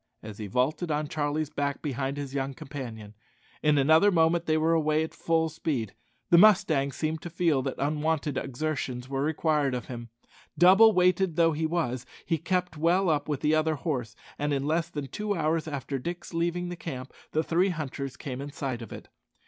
[0.23, 3.13] as he vaulted on Charlie's back behind his young companion.
[3.61, 5.93] In another moment they were away at full speed.
[6.31, 10.09] The mustang seemed to feel that unwonted exertions were required of him.
[10.57, 14.65] Double weighted though he was, he kept well up with the other horse, and in
[14.65, 18.81] less than two hours after Dick's leaving the camp the three hunters came in sight
[18.81, 19.07] of it.